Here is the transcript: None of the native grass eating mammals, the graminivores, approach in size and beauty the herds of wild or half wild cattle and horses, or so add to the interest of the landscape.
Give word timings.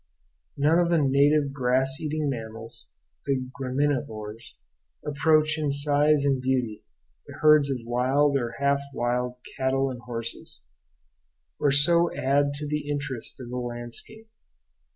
None 0.57 0.79
of 0.79 0.89
the 0.89 0.97
native 0.97 1.53
grass 1.53 1.99
eating 2.01 2.27
mammals, 2.27 2.87
the 3.27 3.39
graminivores, 3.55 4.55
approach 5.05 5.59
in 5.59 5.71
size 5.71 6.25
and 6.25 6.41
beauty 6.41 6.81
the 7.27 7.35
herds 7.41 7.69
of 7.69 7.77
wild 7.85 8.35
or 8.35 8.55
half 8.59 8.79
wild 8.95 9.37
cattle 9.55 9.91
and 9.91 10.01
horses, 10.01 10.63
or 11.59 11.69
so 11.69 12.09
add 12.17 12.51
to 12.55 12.65
the 12.67 12.89
interest 12.89 13.39
of 13.39 13.49
the 13.51 13.57
landscape. 13.57 14.27